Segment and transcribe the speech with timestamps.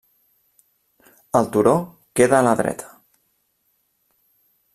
[1.39, 1.75] El turó
[2.21, 2.89] queda a la dreta.